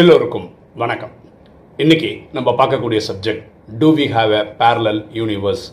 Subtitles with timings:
[0.00, 1.10] எல்லோருக்கும் வணக்கம்.
[1.76, 3.42] இன்னைக்கு நம்ம பார்க்கக்கூடிய subject
[3.78, 5.64] do we have a parallel universe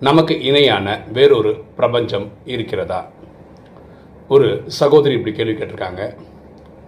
[0.00, 3.10] நமக்கு இணையான வேறொரு பிரபஞ்சம் இருக்கிறதா?
[4.28, 6.16] ஒரு சகோதரி இப்படி கேள்வி கேட்டிருக்காங்க.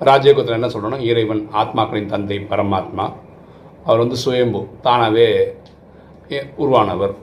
[0.00, 3.12] ராஜயோகத்தில் என்ன சொல்கிறோன்னா இறைவன் ஆத்மாக்களின் தந்தை பரமாத்மா.
[3.84, 5.54] அவர் வந்து சுயம்பு தானாகவே
[6.56, 7.14] உருவானவர்.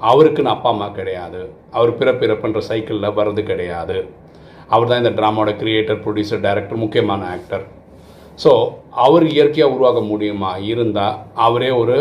[0.00, 1.52] அவருக்குன்னு அப்பா அம்மா கிடையாது.
[1.70, 4.08] அவர் பிறப்பிறப்புன்ற சைக்கிளில் வர்றது கிடையாது.
[4.66, 7.74] அவர் தான் இந்த ட்ராமாவோட கிரியேட்டர் ப்ரொடியூசர் டைரக்டர் முக்கியமான ஆக்டர்
[8.44, 8.52] ஸோ
[8.90, 11.96] அவர் இயற்கையாக உருவாக்க முடியுமா இருந்தால் அவரே ஒரு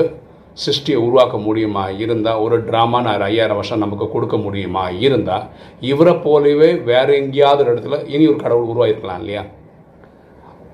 [0.65, 5.45] சிருஷ்டியை உருவாக்க முடியுமா இருந்தால் ஒரு ட்ராமா நான் ஐயாயிரம் வருஷம் நமக்கு கொடுக்க முடியுமா இருந்தால்
[5.79, 9.43] இவரை போலவே வேற எங்கேயாவது ஒரு இடத்துல இனி ஒரு கடவுள் உருவாகிருக்கலாம் இல்லையா?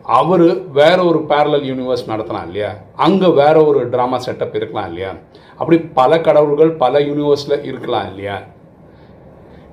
[0.04, 2.70] அவர் வேற ஒரு பேரலல் யூனிவர்ஸ் நடத்தலாம் இல்லையா?
[2.96, 5.12] அங்கே வேற ஒரு ட்ராமா செட்டப் இருக்கலாம் இல்லையா?
[5.56, 8.38] அப்படி பல கடவுள்கள் பல யூனிவர்ஸில் இருக்கலாம் இல்லையா?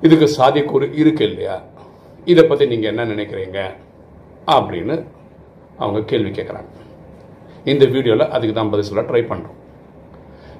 [0.00, 1.62] இதுக்கு சாத்தியக்கூறு இருக்கு இல்லையா?
[2.24, 3.60] இதை பற்றி நீங்கள் என்ன நினைக்கிறீங்க?
[4.46, 4.96] அப்படின்னு
[5.78, 6.68] அவங்க கேள்வி கேட்குறாங்க
[7.64, 9.56] இந்த வீடியோவில் அதுக்கு தான் பதில் சொல்ல ட்ரை பண்ணுறோம்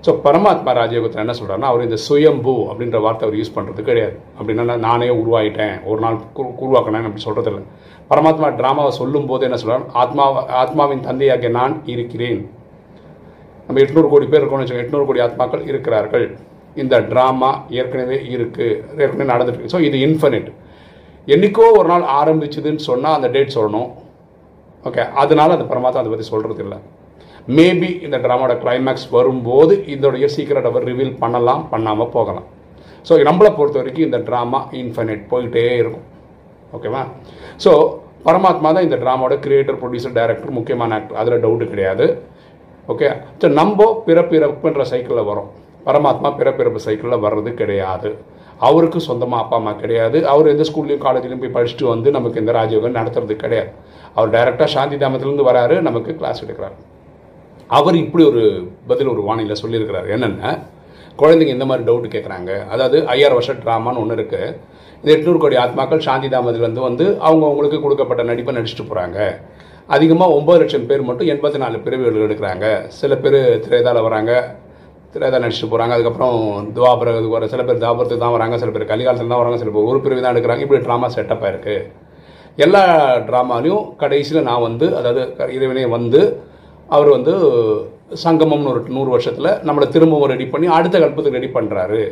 [0.05, 4.17] ஸோ பரமாத்மா ராஜயோகத்தில் என்ன சொல்கிறாருன்னா அவர் இந்த சுயம்பு அப்படின்ற வார்த்தை அவர் யூஸ் பண்ணுறது கிடையாது.
[4.39, 7.63] அப்படின்னா நானே உருவாகிட்டேன் ஒரு நாள் கு- உருவாக்கினேன் அப்படி சொல்கிறது இல்லை.
[8.11, 10.25] பரமாத்மா ட்ராமாவை சொல்லும் போது என்ன சொல்கிறார் ஆத்மா
[10.63, 12.41] ஆத்மாவின் தந்தையாகிய நான் இருக்கிறேன்.
[13.67, 14.87] நம்ம எட்நூறு கோடி பேர் இருக்கோம்னு வச்சுக்கோங்க.
[14.87, 16.27] எட்நூறு கோடி ஆத்மாக்கள் இருக்கிறார்கள்.
[16.75, 20.49] இந்த ட்ராமா ஏற்கனவே இருக்குது ஏற்கனவே நடந்துட்டு ஸோ இது இன்ஃபினிட்
[21.29, 23.89] என்னைக்கோ ஒரு நாள் ஆரம்பிச்சதுன்னு சொன்னால் அந்த டேட் சொல்லணும்.
[24.87, 26.79] ஓகே அதனால அந்த பரமாத்மா அதை பற்றி சொல்கிறது இல்லை.
[27.59, 32.47] மேபி இந்த ட்ராமாவோட கிளைமேக்ஸ் வரும்போது இதோடைய சீக்கிரட் அவர் ரிவீல் பண்ணலாம் பண்ணாமல் போகலாம்.
[33.09, 36.07] ஸோ நம்மளை பொறுத்த வரைக்கும் இந்த ட்ராமா இன்ஃபினிட் போயிட்டே இருக்கும்.
[36.77, 37.03] ஓகேவா
[37.65, 37.73] ஸோ
[38.27, 42.07] பரமாத்மா தான் இந்த ட்ராமாவோட கிரியேட்டர் ப்ரொடியூசர் டைரக்டர் முக்கியமான ஆக்டர் அதில் டவுட்டு கிடையாது.
[42.93, 43.09] ஓகே
[43.41, 45.49] ஸோ நம்ம பிறப்பிறப்புன்ற சைக்கிளில் வரோம்
[45.87, 48.11] பரமாத்மா பிறப்பிறப்பு சைக்கிளில் வர்றது கிடையாது.
[48.67, 50.19] அவருக்கு சொந்தமாக அப்பா அம்மா கிடையாது.
[50.33, 53.71] அவர் எந்த ஸ்கூல்லையும் காலேஜ்லையும் போய் படிச்சுட்டு வந்து நமக்கு இந்த ராஜயோகம் நடத்துறது கிடையாது.
[54.17, 56.77] அவர் டைரெக்டாக சாந்தி தாமத்திலேருந்து வராரு நமக்கு கிளாஸ் எடுக்கிறார்.
[57.79, 58.43] அவர் இப்படி ஒரு
[58.91, 60.09] பதில் ஒரு வானிலை சொல்லியிருக்கிறார்.
[60.17, 60.57] என்னென்ன
[61.21, 64.55] குழந்தைங்க இந்த மாதிரி டவுட் கேட்குறாங்க அதாவது ஐயாயிரம் வருஷம் ட்ராமான்னு ஒன்று இருக்குது
[65.01, 69.19] இந்த எட்நூறு கோடி ஆத்மாக்கள் சாந்தி தாமதிலேருந்து வந்து அவங்க அவங்களுக்கு கொடுக்கப்பட்ட நடிப்பை நடிச்சுட்டு போகிறாங்க
[69.97, 72.67] அதிகமாக ஒம்பது லட்சம் பேர் மட்டும் எண்பத்தி நாலு பிரிவுகள் எடுக்கிறாங்க.
[73.01, 74.33] சில பேர் திரேதால வராங்க.
[75.15, 76.37] திரைதான் நடிச்சுட்டு போகிறாங்க அதுக்கப்புறம்
[76.77, 79.99] துவாபுரத்துக்கு வர சில பேர் தாபரத்துக்கு தான் வராங்க சில பேர் கலிகாலத்தில் தான் வராங்க சில பேர் ஒரு
[80.01, 80.65] பிரிவு தான் எடுக்கிறாங்க.
[80.67, 81.87] இப்படி ட்ராமா செட்டப்பாக இருக்குது
[82.59, 82.83] எல்லா
[83.29, 85.23] ட்ராமாலையும் கடைசியில் நான் வந்து அதாவது
[85.57, 86.21] இறைவனே வந்து
[86.89, 87.35] அவர் வந்து
[88.25, 92.03] சங்கமம்னு ஒரு நூறு வருஷத்தில் நம்மளை திரும்பவும் ரெடி பண்ணி அடுத்த கல்பத்துக்கு ரெடி பண்ணுறாரு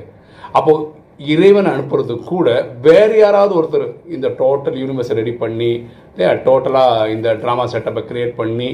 [0.52, 0.82] அப்போது
[1.20, 2.48] இறைவன் அனுப்புறது கூட
[2.86, 5.70] வேறு யாராவது ஒருத்தர் இந்த டோட்டல் யூனிவர்ஸை ரெடி பண்ணி
[6.12, 6.32] இல்லையா?
[6.46, 8.68] டோட்டலாக இந்த ட்ராமா செட்டப்பை கிரியேட் பண்ணி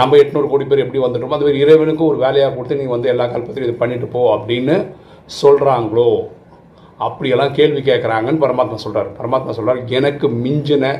[0.00, 3.24] நம்ம எட்நூறு கோடி பேர் எப்படி வந்துட்டோமோ அது மாதிரி இறைவனுக்கும் ஒரு வேலையாக கொடுத்து நீங்கள் வந்து எல்லா
[3.32, 4.76] கல்பத்திலையும் இது பண்ணிட்டு போ அப்படின்னு
[5.40, 6.10] சொல்கிறாங்களோ
[7.06, 10.94] அப்படியெல்லாம் கேள்வி கேட்குறாங்கன்னு பரமாத்மா சொல்கிறார் பரமாத்மா சொல்கிறார் எனக்கு மிஞ்சின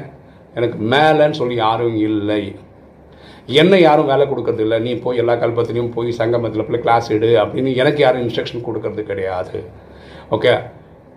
[0.59, 2.43] எனக்கு மேலேன்னு சொல்லி யாரும் இல்லை.
[3.61, 4.79] என்ன யாரும் வேலை கொடுக்கறது இல்லை.
[4.87, 9.59] நீ போய் எல்லா கல்பத்திலையும் போய் சங்கமத்தில் போய் கிளாஸ் எடு அப்படின்னு எனக்கு யாரும் இன்ஸ்ட்ரக்ஷன் கொடுக்கறது கிடையாது.
[10.37, 10.53] ஓகே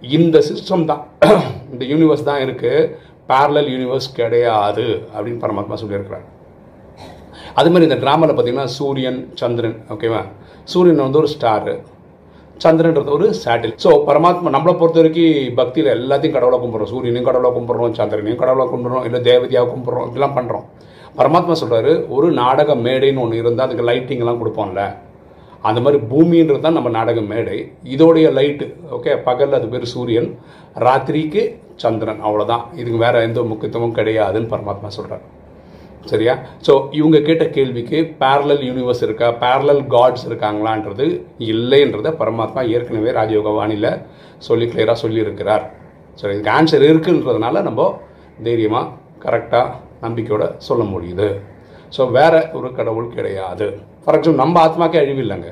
[0.04, 1.04] இந்த சிஸ்டம் தான்.
[1.74, 2.90] இந்த யூனிவர்ஸ் தான் இருக்குது
[3.30, 4.86] பேரலல் யூனிவர்ஸ் கிடையாது
[5.16, 6.26] அப்படின்னு பரமாத்மா சொல்லியிருக்கிறார்.
[7.60, 10.22] அது மாதிரி இந்த ட்ராமாவில் பார்த்தீங்கன்னா சூரியன் சந்திரன் ஓகேவா
[10.74, 11.74] சூரியன் வந்து ஒரு ஸ்டாரு
[12.64, 16.92] சந்திரன்றது ஒரு சேட்டில் ஸோ பரமாத்மா நம்மளை பொறுத்த வரைக்கும் பக்தியில் எல்லாத்தையும் கடவுளாக கும்பிட்றோம்.
[16.94, 20.66] சூரியனையும் கடவுளை கும்பிட்றோம் சந்திரனையும் கடவுளை கும்பிட்றோம் இல்லை தேவதையாக கும்பிட்றோம் இதெல்லாம் பண்ணுறோம்
[21.18, 24.84] பரமாத்மா சொல்கிறாரு ஒரு நாடக மேடைன்னு ஒன்று இருந்தால் அதுக்கு லைட்டிங்லாம் கொடுப்போம்ல.
[25.68, 27.58] அந்த மாதிரி பூமின்றது தான் நம்ம நாடக மேடை.
[27.94, 28.66] இதோடைய லைட்டு
[28.98, 30.30] ஓகே பகல் அது பேர் சூரியன்
[30.86, 31.44] ராத்திரிக்கு
[31.84, 35.24] சந்திரன் அவ்வளோதான் இதுக்கு வேறு எந்த முக்கியத்துவமும் கிடையாதுன்னு பரமாத்மா சொல்கிறார்
[36.12, 36.34] சரியா?
[36.66, 41.06] ஸோ இவங்க கேட்ட கேள்விக்கு பேரலல் யூனிவர்ஸ் இருக்கா பேரலல் காட்ஸ் இருக்காங்களான்றது
[41.52, 43.90] இல்லைன்றத பரமாத்மா ஏற்கனவே ராஜயோக வாணியில்
[44.48, 45.66] சொல்லி கிளியராக சொல்லியிருக்கிறார்.
[46.20, 47.90] ஸோ இதுக்கு ஆன்சர் இருக்குன்றதுனால நம்ம
[48.48, 48.94] தைரியமாக
[49.26, 49.74] கரெக்டாக
[50.06, 51.28] நம்பிக்கையோட சொல்ல முடியுது.
[51.96, 53.68] ஸோ வேறு ஒரு கடவுள் கிடையாது.
[54.04, 55.52] ஃபார் எக்ஸாம்பிள் நம்ம ஆத்மாக்கே அழிவு இல்லைங்க.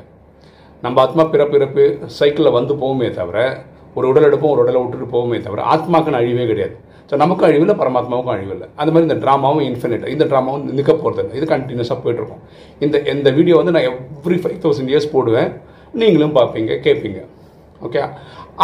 [0.85, 1.83] நம்ம ஆத்மா பிறப்பிறப்பு
[2.19, 3.38] சைக்கிளில் வந்து போகுமே தவிர
[3.97, 6.75] ஒரு உடல் எடுப்போம் ஒரு உடலை விட்டுட்டு போகுமே தவிர ஆத்மாக்குன்னு அழிவே கிடையாது.
[7.09, 11.38] ஸோ நமக்கும் அழிவில்லை பரமாத்மாவுக்கும் அழிவில்லை அந்த மாதிரி இந்த ட்ராமாவும் இன்ஃபினிட் இந்த ட்ராமாவும் நிற்க போகிறது இல்லை
[11.39, 12.43] இது கண்டினியூஸாக போயிட்டுருக்கும்
[12.85, 15.52] இந்த இந்த வீடியோ வந்து நான் எவ்ரி ஃபைவ் தௌசண்ட் இயர்ஸ் போடுவேன்.
[16.02, 17.22] நீங்களும் பார்ப்பீங்க கேட்பீங்க
[17.87, 18.02] ஓகே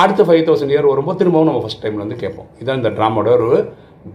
[0.02, 2.50] அடுத்த ஃபைவ் தௌசண்ட் இயர் வரும்போது திரும்பவும் நம்ம ஃபஸ்ட் டைம்ல வந்து கேட்போம்.
[2.62, 3.60] இதான் இந்த ட்ராமாவோட ஒரு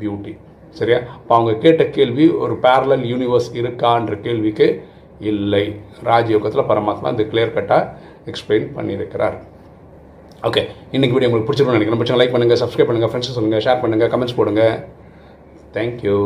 [0.00, 0.34] பியூட்டி
[0.78, 0.98] சரியா?
[1.20, 4.68] இப்போ அவங்க கேட்ட கேள்வி ஒரு பேரலல் யூனிவர்ஸ் இருக்கான்ற கேள்விக்கு
[5.32, 5.64] இல்லை.
[6.10, 7.90] ராஜயோகத்தில் பரமாத்மா இந்த கிளியர் கட்டாக
[8.30, 9.36] எக்ஸ்பிளைன் பண்ணியிருக்கிறார்.
[10.48, 10.62] ஓகே
[10.96, 12.00] இன்றைக்கி வீடியோ உங்களுக்கு பிடிச்சிருக்கணும் நினைக்கிறேன்.
[12.02, 14.62] பிடிச்சா லைக் பண்ணுங்கள் சப்ஸ்கிரைப் பண்ணுங்கள் ஃப்ரெண்ட்ஸ் சொல்லுங்கள் ஷேர் பண்ணுங்கள் கமெண்ட்ஸ் போடுங்க.
[15.76, 16.18] தேங்க்யூ